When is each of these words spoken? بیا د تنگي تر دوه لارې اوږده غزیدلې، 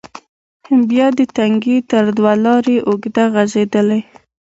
بیا 0.89 1.07
د 1.17 1.19
تنگي 1.37 1.77
تر 1.91 2.03
دوه 2.17 2.33
لارې 2.45 2.77
اوږده 2.87 3.23
غزیدلې، 3.33 3.99